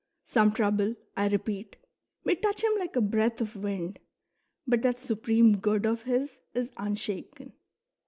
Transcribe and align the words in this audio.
Some 0.23 0.51
trouble, 0.51 0.95
I 1.15 1.27
repeat, 1.27 1.77
may 2.25 2.33
touch 2.33 2.63
him 2.63 2.71
like 2.79 2.95
a 2.95 3.01
breath 3.01 3.39
of 3.39 3.55
wind, 3.55 3.99
but 4.65 4.81
that 4.81 4.97
Supreme 4.97 5.57
Good 5.57 5.85
of 5.85 6.01
his 6.05 6.39
is 6.55 6.71
unshaken. 6.75 7.53